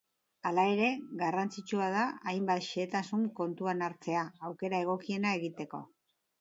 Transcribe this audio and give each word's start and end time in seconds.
Hala 0.51 0.61
ere, 0.75 0.87
garrantzitsua 1.19 1.89
da 1.97 2.07
hainbat 2.33 2.67
xehetasun 2.69 3.29
kontuan 3.43 3.87
hartzea 3.91 4.27
aukera 4.51 4.83
egokiena 4.89 5.39
egiteko. 5.43 5.87